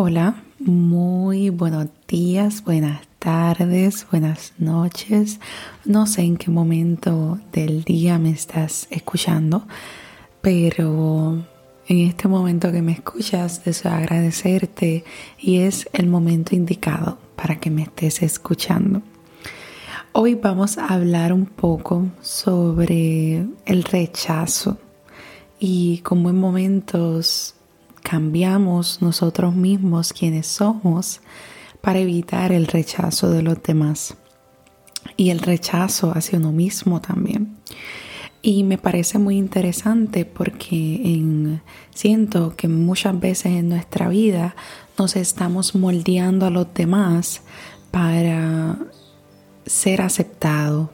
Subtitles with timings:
[0.00, 5.40] Hola, muy buenos días, buenas tardes, buenas noches.
[5.84, 9.66] No sé en qué momento del día me estás escuchando,
[10.40, 11.44] pero
[11.88, 15.02] en este momento que me escuchas deseo agradecerte
[15.36, 19.02] y es el momento indicado para que me estés escuchando.
[20.12, 24.78] Hoy vamos a hablar un poco sobre el rechazo
[25.58, 27.56] y cómo en momentos
[28.08, 31.20] cambiamos nosotros mismos quienes somos
[31.82, 34.16] para evitar el rechazo de los demás
[35.18, 37.56] y el rechazo hacia uno mismo también.
[38.40, 41.60] Y me parece muy interesante porque
[41.94, 44.56] siento que muchas veces en nuestra vida
[44.98, 47.42] nos estamos moldeando a los demás
[47.90, 48.78] para
[49.66, 50.90] ser aceptado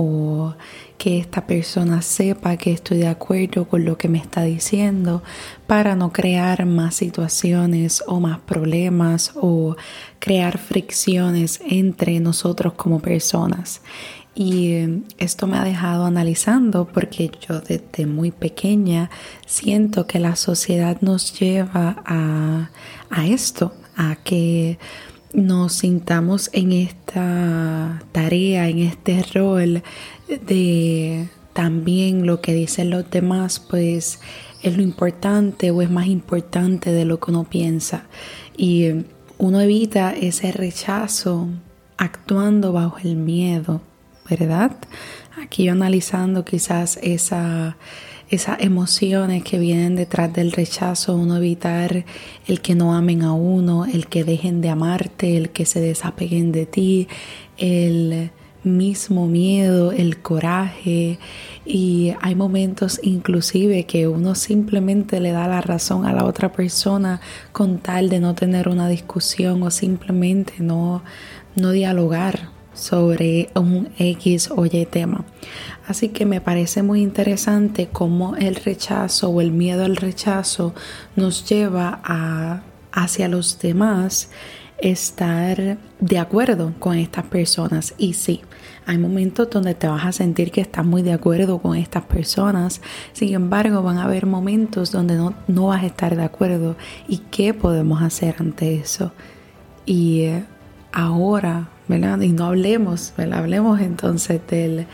[0.00, 0.54] o
[0.96, 5.24] que esta persona sepa que estoy de acuerdo con lo que me está diciendo
[5.66, 9.74] para no crear más situaciones o más problemas o
[10.20, 13.80] crear fricciones entre nosotros como personas.
[14.36, 19.10] Y eh, esto me ha dejado analizando porque yo desde muy pequeña
[19.46, 22.70] siento que la sociedad nos lleva a,
[23.10, 24.78] a esto, a que
[25.32, 29.82] nos sintamos en esta tarea, en este rol
[30.28, 34.20] de también lo que dicen los demás, pues
[34.62, 38.04] es lo importante o es más importante de lo que uno piensa.
[38.56, 39.04] Y
[39.38, 41.48] uno evita ese rechazo
[41.96, 43.80] actuando bajo el miedo,
[44.28, 44.76] ¿verdad?
[45.42, 47.76] Aquí yo analizando quizás esa
[48.30, 52.04] esas emociones que vienen detrás del rechazo, uno evitar
[52.46, 56.52] el que no amen a uno, el que dejen de amarte, el que se desapeguen
[56.52, 57.08] de ti,
[57.56, 58.30] el
[58.64, 61.18] mismo miedo, el coraje.
[61.64, 67.20] Y hay momentos inclusive que uno simplemente le da la razón a la otra persona
[67.52, 71.02] con tal de no tener una discusión o simplemente no,
[71.56, 75.24] no dialogar sobre un X o Y tema.
[75.86, 80.74] Así que me parece muy interesante cómo el rechazo o el miedo al rechazo
[81.16, 84.30] nos lleva a hacia los demás
[84.78, 87.94] estar de acuerdo con estas personas.
[87.98, 88.42] Y sí,
[88.86, 92.80] hay momentos donde te vas a sentir que estás muy de acuerdo con estas personas.
[93.12, 96.76] Sin embargo, van a haber momentos donde no, no vas a estar de acuerdo.
[97.08, 99.12] ¿Y qué podemos hacer ante eso?
[99.84, 100.44] Y eh,
[100.92, 104.86] ahora y no hablemos, Hablemos entonces del,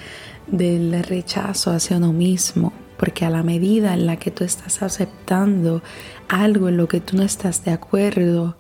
[0.47, 5.83] del rechazo hacia uno mismo, porque a la medida en la que tú estás aceptando
[6.29, 8.57] algo en lo que tú no estás de acuerdo,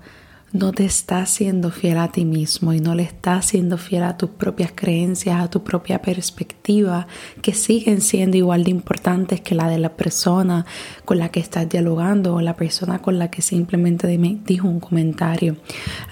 [0.54, 4.16] no te estás siendo fiel a ti mismo y no le estás siendo fiel a
[4.16, 7.08] tus propias creencias, a tu propia perspectiva,
[7.42, 10.64] que siguen siendo igual de importantes que la de la persona
[11.04, 14.78] con la que estás dialogando o la persona con la que simplemente me dijo un
[14.78, 15.56] comentario.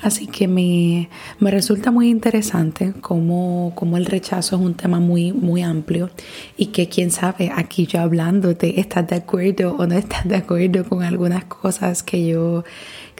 [0.02, 1.08] Así que me,
[1.38, 6.10] me resulta muy interesante cómo, cómo, el rechazo es un tema muy, muy amplio
[6.56, 10.82] y que quién sabe, aquí yo hablándote, estás de acuerdo o no estás de acuerdo
[10.82, 12.64] con algunas cosas que yo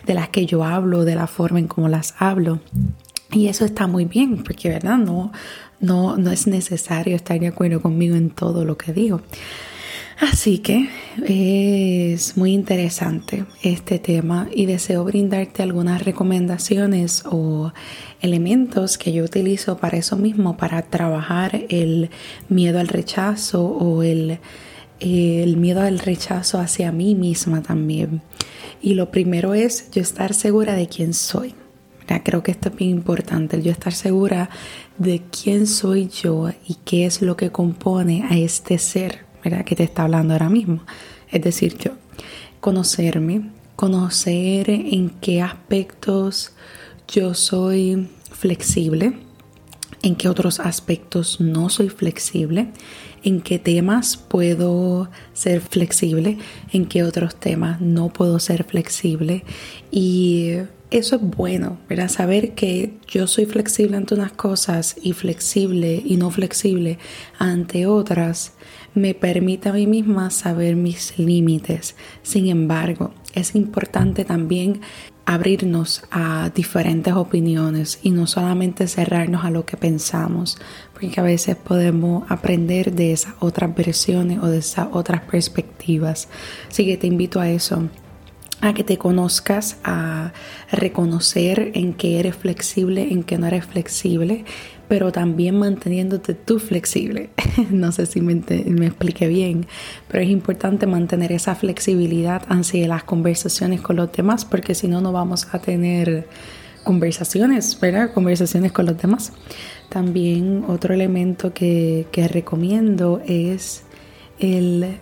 [0.06, 2.60] de las que yo hablo, de la forma en cómo las hablo.
[3.30, 5.32] Y eso está muy bien, porque verdad, no,
[5.80, 9.22] no, no es necesario estar de acuerdo conmigo en todo lo que digo.
[10.20, 10.88] Así que
[11.26, 17.72] es muy interesante este tema y deseo brindarte algunas recomendaciones o
[18.20, 22.10] elementos que yo utilizo para eso mismo, para trabajar el
[22.48, 24.38] miedo al rechazo o el,
[25.02, 28.22] el miedo al rechazo hacia mí misma también.
[28.80, 31.54] Y lo primero es yo estar segura de quién soy.
[32.24, 34.50] Creo que esto es bien importante, yo estar segura
[34.98, 39.24] de quién soy yo y qué es lo que compone a este ser
[39.64, 40.82] que te está hablando ahora mismo.
[41.30, 41.92] Es decir, yo
[42.60, 46.52] conocerme, conocer en qué aspectos
[47.08, 49.14] yo soy flexible,
[50.02, 52.68] en qué otros aspectos no soy flexible,
[53.22, 56.38] en qué temas puedo ser flexible,
[56.72, 59.44] en qué otros temas no puedo ser flexible.
[59.90, 60.54] Y
[60.90, 62.08] eso es bueno, ¿verdad?
[62.08, 66.98] Saber que yo soy flexible ante unas cosas y flexible y no flexible
[67.38, 68.52] ante otras
[68.94, 71.96] me permite a mí misma saber mis límites.
[72.22, 74.82] Sin embargo, es importante también
[75.24, 80.58] abrirnos a diferentes opiniones y no solamente cerrarnos a lo que pensamos,
[80.92, 86.28] porque a veces podemos aprender de esas otras versiones o de esas otras perspectivas.
[86.68, 87.88] Así que te invito a eso,
[88.62, 90.32] a que te conozcas, a
[90.70, 94.44] reconocer en que eres flexible, en que no eres flexible,
[94.86, 97.30] pero también manteniéndote tú flexible.
[97.70, 99.66] no sé si me, me expliqué bien,
[100.08, 105.00] pero es importante mantener esa flexibilidad hacia las conversaciones con los demás, porque si no,
[105.00, 106.28] no vamos a tener
[106.84, 108.12] conversaciones, ¿verdad?
[108.12, 109.32] Conversaciones con los demás.
[109.88, 113.82] También otro elemento que recomiendo es
[114.38, 114.98] el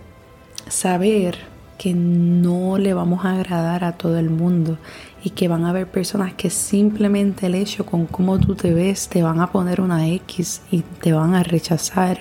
[0.67, 1.50] saber
[1.81, 4.77] que no le vamos a agradar a todo el mundo
[5.25, 9.09] y que van a haber personas que simplemente el hecho con cómo tú te ves
[9.09, 12.21] te van a poner una X y te van a rechazar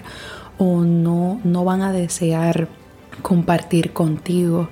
[0.57, 2.69] o no, no van a desear
[3.21, 4.69] compartir contigo.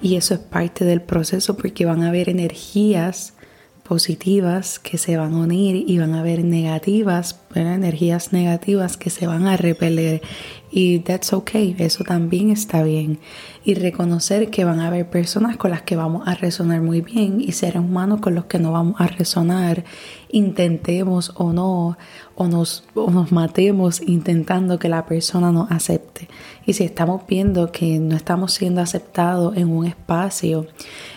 [0.00, 3.34] Y eso es parte del proceso porque van a haber energías
[3.82, 9.26] positivas que se van a unir y van a haber negativas, energías negativas que se
[9.26, 10.22] van a repeler
[10.70, 13.18] y that's okay, eso también está bien.
[13.64, 17.40] Y reconocer que van a haber personas con las que vamos a resonar muy bien
[17.40, 19.84] y seres humanos con los que no vamos a resonar,
[20.28, 21.96] intentemos o no,
[22.34, 26.28] o nos, o nos matemos intentando que la persona nos acepte.
[26.66, 30.66] Y si estamos viendo que no estamos siendo aceptados en un espacio,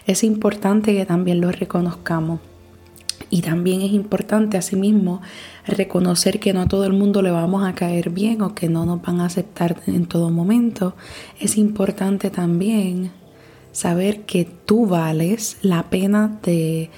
[0.08, 2.40] es importante que también lo reconozcamos
[3.32, 5.22] y también es importante asimismo
[5.66, 8.86] reconocer que no a todo el mundo le vamos a caer bien o que no
[8.86, 10.96] nos van a aceptar en todo momento.
[11.40, 13.12] Es importante también
[13.72, 16.90] saber que tú vales la pena de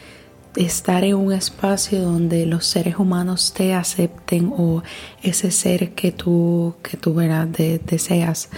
[0.56, 4.84] estar en un espacio donde los seres humanos te acepten o
[5.22, 8.50] ese ser que tú, que tú verás, deseas.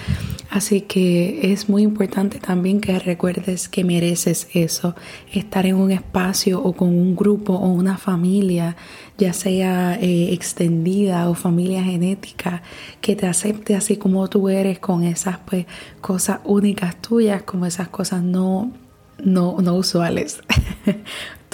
[0.49, 4.95] Así que es muy importante también que recuerdes que mereces eso,
[5.31, 8.75] estar en un espacio o con un grupo o una familia,
[9.17, 12.61] ya sea eh, extendida o familia genética,
[13.01, 15.65] que te acepte así como tú eres con esas pues,
[16.01, 18.71] cosas únicas tuyas, como esas cosas no,
[19.23, 20.39] no, no usuales.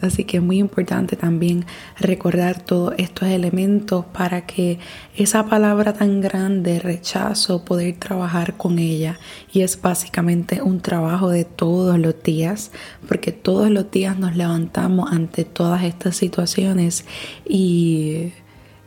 [0.00, 1.66] Así que es muy importante también
[2.00, 4.78] recordar todos estos elementos para que
[5.14, 9.18] esa palabra tan grande, rechazo, poder trabajar con ella.
[9.52, 12.70] Y es básicamente un trabajo de todos los días,
[13.06, 17.04] porque todos los días nos levantamos ante todas estas situaciones
[17.46, 18.32] y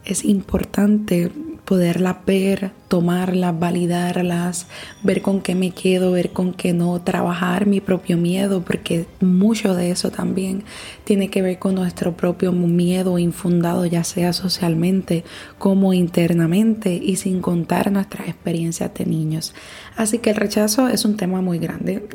[0.03, 1.31] es importante
[1.65, 4.67] poderlas ver, tomarlas, validarlas,
[5.03, 9.73] ver con qué me quedo, ver con qué no, trabajar mi propio miedo, porque mucho
[9.73, 10.63] de eso también
[11.03, 15.23] tiene que ver con nuestro propio miedo infundado, ya sea socialmente
[15.57, 19.55] como internamente y sin contar nuestras experiencias de niños.
[19.97, 22.07] Así que el rechazo es un tema muy grande.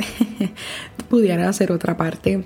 [1.08, 2.44] Pudiera hacer otra parte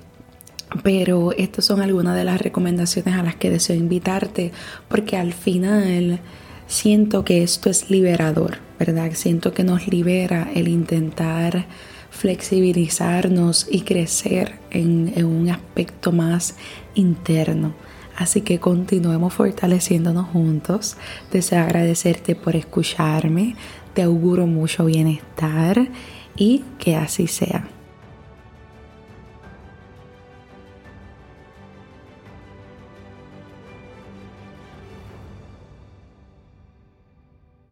[0.83, 4.51] pero estas son algunas de las recomendaciones a las que deseo invitarte
[4.89, 6.21] porque al final
[6.67, 9.11] siento que esto es liberador, ¿verdad?
[9.15, 11.67] Siento que nos libera el intentar
[12.11, 16.57] flexibilizarnos y crecer en, un aspecto más
[16.95, 17.75] interno.
[18.17, 20.97] Así que continuemos fortaleciéndonos juntos.
[21.33, 23.57] Deseo agradecerte por escucharme.
[23.93, 25.89] Te auguro mucho bienestar
[26.37, 27.69] y que así sea.